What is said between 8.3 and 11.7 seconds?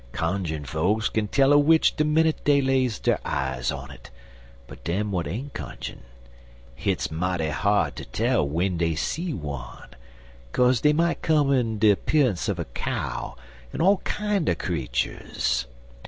w'en dey see one, kaze dey might come